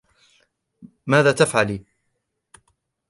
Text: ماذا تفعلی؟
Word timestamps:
ماذا 1.07 1.31
تفعلی؟ 1.33 1.85